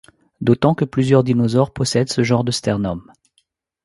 [0.41, 3.13] D'autant que plusieurs dinosaures possèdent ce genre de sternum.